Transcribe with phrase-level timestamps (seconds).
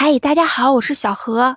[0.00, 1.56] 嗨，大家好，我是小何，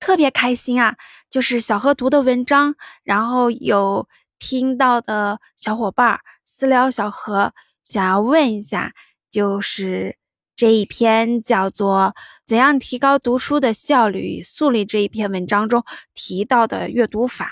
[0.00, 0.96] 特别开心啊！
[1.28, 7.52] 就是小何读的文章，然后有听到的小伙伴私聊小何，
[7.84, 8.94] 想要问一下，
[9.30, 10.16] 就是
[10.56, 12.14] 这一篇叫做
[12.46, 17.50] 《怎样提高读书的效率与速率》这一篇文章中提到的阅读法，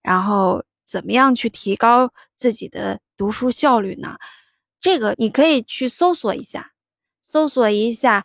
[0.00, 4.16] 然后怎么样去提高自己的读书效率呢？
[4.80, 6.70] 这个你可以去搜索一下，
[7.20, 8.24] 搜索一下。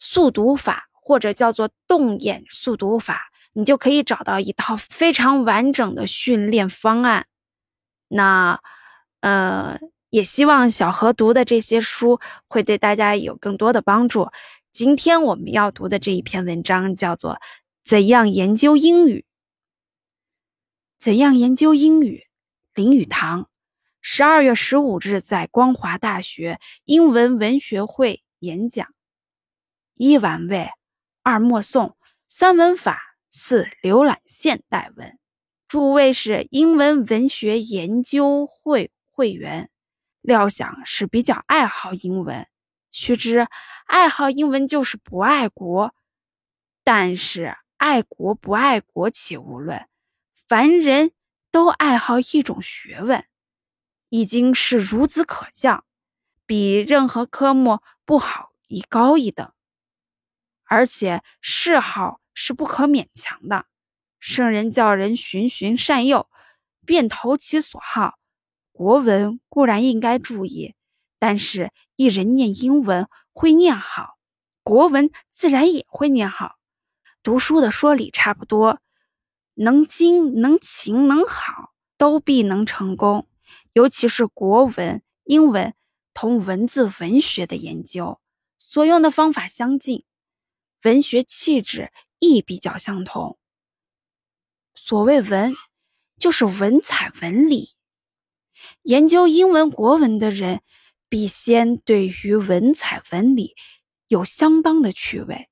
[0.00, 7.26] 速读法或者叫做动眼速读法，你就可以找到一套非常完整的训练方案。
[8.08, 8.60] 那，
[9.20, 12.18] 呃，也希望小何读的这些书
[12.48, 14.30] 会对大家有更多的帮助。
[14.72, 17.34] 今天我们要读的这一篇文章叫做
[17.84, 19.20] 《怎样研究英语》。
[20.98, 22.26] 怎样研究英语？
[22.74, 23.48] 林语堂，
[24.00, 28.86] 十二月十五日在光华大学英文文学会演讲。
[30.02, 30.70] 一玩味，
[31.22, 31.92] 二默诵，
[32.26, 35.18] 三文法，四浏览现代文。
[35.68, 39.68] 诸位是英文文学研究会会员，
[40.22, 42.46] 料想是比较爱好英文。
[42.90, 43.46] 须知，
[43.84, 45.94] 爱好英文就是不爱国。
[46.82, 49.86] 但是，爱国不爱国且无论，
[50.48, 51.12] 凡人
[51.50, 53.22] 都爱好一种学问，
[54.08, 55.84] 已经是孺子可教，
[56.46, 59.52] 比任何科目不好一高一等。
[60.70, 63.66] 而且嗜好是不可勉强的，
[64.20, 66.30] 圣人教人循循善诱，
[66.86, 68.20] 便投其所好。
[68.70, 70.76] 国文固然应该注意，
[71.18, 74.16] 但是一人念英文会念好，
[74.62, 76.54] 国文自然也会念好。
[77.20, 78.78] 读书的说理差不多，
[79.54, 83.26] 能精能勤能好，都必能成功。
[83.72, 85.74] 尤其是国文、英文
[86.14, 88.20] 同文字文学的研究，
[88.56, 90.04] 所用的方法相近。
[90.82, 93.38] 文学气质亦比较相同。
[94.74, 95.54] 所谓文，
[96.18, 97.76] 就是文采文理。
[98.82, 100.62] 研究英文国文的人，
[101.08, 103.56] 必先对于文采文理
[104.08, 105.48] 有相当的趣味，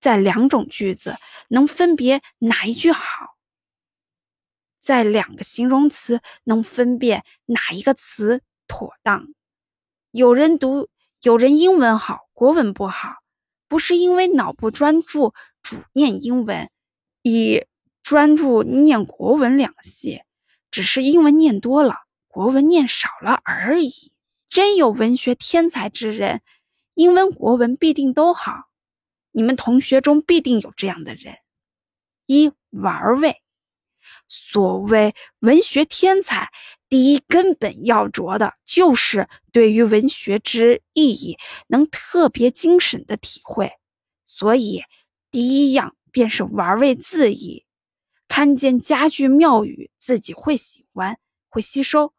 [0.00, 1.16] 在两种句子
[1.48, 3.36] 能分别哪一句好，
[4.78, 9.28] 在两个形容词能分辨哪一个词妥当。
[10.10, 10.88] 有人读，
[11.22, 13.16] 有人英文好，国文不好。
[13.68, 16.70] 不是因为脑部专注，主念英文，
[17.22, 17.66] 以
[18.02, 20.22] 专注念国文两系，
[20.70, 21.96] 只是英文念多了，
[22.26, 23.92] 国文念少了而已。
[24.48, 26.40] 真有文学天才之人，
[26.94, 28.64] 英文国文必定都好。
[29.30, 31.34] 你们同学中必定有这样的人。
[32.26, 33.42] 一玩味，
[34.28, 36.50] 所谓文学天才。
[36.88, 43.72] 第一根本要着的就是对于文学之意义能特别精神的体会，
[44.24, 44.84] 所以
[45.30, 47.66] 第一样便是玩味字义，
[48.26, 51.18] 看见佳句妙语自己会喜欢
[51.50, 52.14] 会吸收。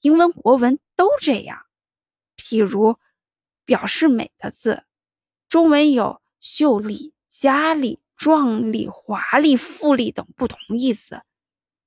[0.00, 1.66] 英文国文都这样，
[2.38, 2.96] 譬如
[3.66, 4.84] 表示美的字，
[5.46, 11.20] 中文有秀丽、佳丽、壮丽、华丽、富丽等不同意思，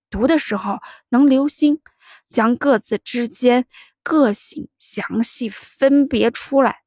[0.10, 1.82] 读的时候能留心。
[2.28, 3.66] 将各自之间
[4.04, 6.84] 个性详细分别出来，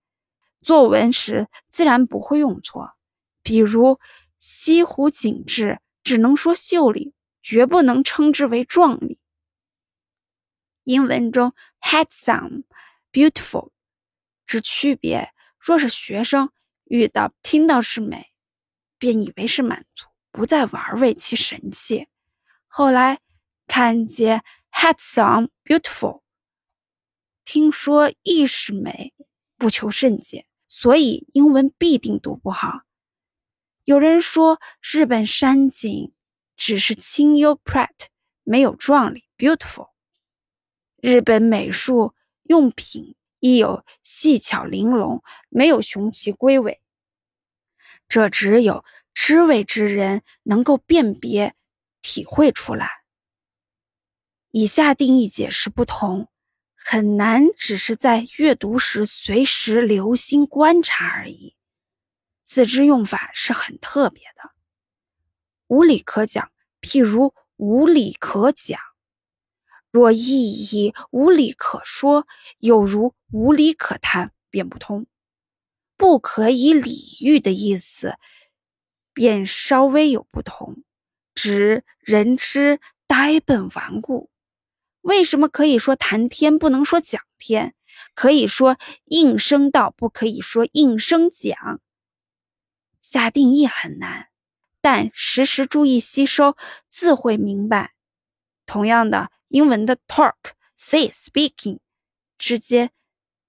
[0.60, 2.92] 作文时自然不会用错。
[3.42, 3.98] 比如
[4.38, 7.12] 西湖景致，只能说秀丽，
[7.42, 9.18] 绝不能称之为壮丽。
[10.84, 12.62] 英文中 handsome、
[13.10, 13.70] beautiful
[14.46, 16.52] 之区别，若是学生
[16.84, 18.32] 遇到听到是美，
[18.98, 22.06] 便以为是满足，不再玩味其神气。
[22.74, 23.20] 后来
[23.66, 24.42] 看见。
[24.74, 26.22] Handsome, beautiful，
[27.44, 29.12] 听说亦是美，
[29.58, 32.80] 不求甚解，所以英文必定读不好。
[33.84, 36.14] 有人说日本山景
[36.56, 38.06] 只是清幽 （pretty），
[38.44, 39.90] 没有壮丽 （beautiful）。
[40.96, 46.80] 日本美术用品亦有细巧玲珑，没有雄奇瑰伟。
[48.08, 51.54] 这只有知味之人能够辨别、
[52.02, 52.90] 体会出来。
[54.50, 56.28] 以下定义解释不同，
[56.76, 61.56] 很难只是在阅读时随时留心观察而已。
[62.44, 64.50] 此之用法是很特别的，
[65.68, 66.52] 无理可讲，
[66.82, 68.78] 譬如无理可讲；
[69.90, 72.26] 若意义无理可说，
[72.58, 75.06] 有如无理可谈，便不通。
[75.96, 78.18] 不可以理喻的意思，
[79.14, 80.82] 便稍微有不同，
[81.42, 82.78] 指人之
[83.08, 84.30] 呆笨顽固。
[85.00, 87.74] 为什么可以说谈天不能说讲天？
[88.14, 91.80] 可以说应声道不可以说应声讲？
[93.00, 94.28] 下定义很难，
[94.80, 96.56] 但时时注意吸收，
[96.86, 97.94] 自会明白。
[98.64, 101.80] 同样的，英文的 talk、say、speaking
[102.38, 102.92] 之间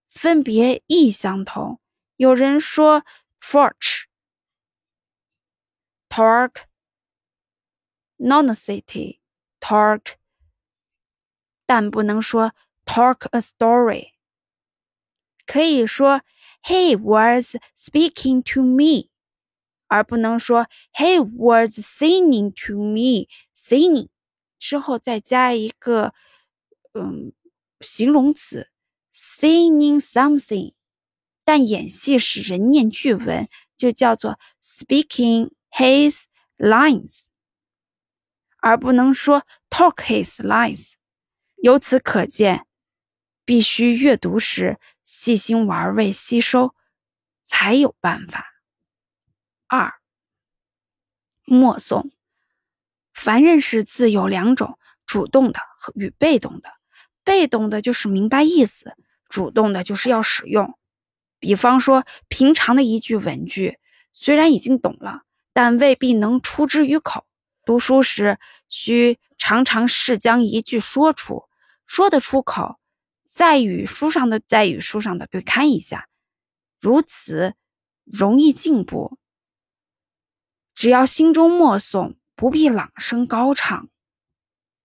[0.09, 1.79] 分别意相同。
[2.15, 3.05] 有人说
[3.39, 4.05] forge、
[6.09, 6.63] talk、
[8.16, 10.14] non-city、talk，
[11.66, 12.52] 但不能说
[12.84, 14.12] talk a story。
[15.46, 16.22] 可以说
[16.62, 19.10] he was speaking to me，
[19.86, 24.08] 而不能说 he was singing to me。singing
[24.58, 26.12] 之后再加一个
[26.92, 27.32] 嗯
[27.80, 28.68] 形容词
[29.14, 30.74] singing something，
[31.44, 36.24] 但演戏时人念句文，就叫做 speaking his
[36.58, 37.26] lines，
[38.63, 40.93] 而不能说 talk his lies。
[41.57, 42.65] 由此可见，
[43.43, 44.79] 必须阅读时。
[45.03, 46.73] 细心玩味吸收，
[47.41, 48.45] 才有办法。
[49.67, 49.95] 二，
[51.43, 52.11] 默诵。
[53.13, 56.69] 凡认识字有两种：主动的和与被动的。
[57.25, 58.95] 被动的就是明白意思，
[59.27, 60.77] 主动的就是要使用。
[61.37, 63.77] 比方说，平常的一句文句，
[64.13, 67.25] 虽然已经懂了，但未必能出之于口。
[67.65, 71.43] 读书时，需常常试将一句说出，
[71.85, 72.79] 说得出口。
[73.25, 76.07] 再与书上的再与书上的对看一下，
[76.79, 77.55] 如此
[78.03, 79.17] 容易进步。
[80.75, 83.89] 只要心中默诵，不必朗声高唱。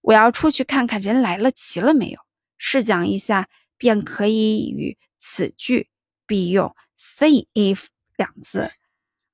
[0.01, 2.21] 我要出去看看人来了齐了没有，
[2.57, 5.91] 试讲一下，便可以与此句
[6.25, 8.71] 必用 “see if” 两字。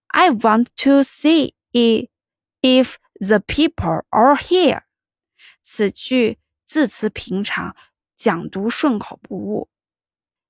[0.08, 2.08] I want to see if
[2.60, 4.82] if the people are here。
[5.62, 7.76] 此句字词平常。
[8.16, 9.68] 讲读顺口不误，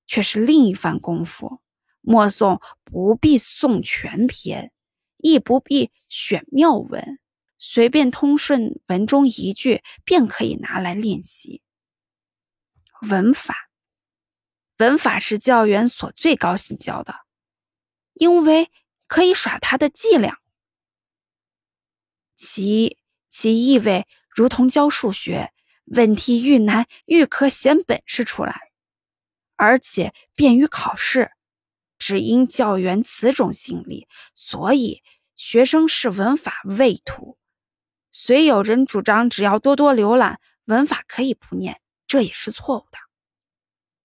[0.05, 1.61] 却是另一番功夫。
[1.99, 4.71] 默诵不必诵全篇，
[5.17, 7.19] 亦不必选妙文，
[7.57, 11.63] 随便通顺文中一句，便可以拿来练习。
[13.09, 13.71] 文法，
[14.77, 17.21] 文法是教员所最高兴教的，
[18.13, 18.69] 因为
[19.07, 20.37] 可以耍他的伎俩。
[22.35, 22.97] 其
[23.27, 25.51] 其意味如同教数学。
[25.85, 28.71] 问题愈难，愈可显本事出来，
[29.55, 31.29] 而且便于考试。
[31.99, 35.03] 只因教员此种心理，所以
[35.35, 37.37] 学生视文法畏途。
[38.11, 42.97] 虽有人主张只要多多浏览文法可以不念，这也是错误的。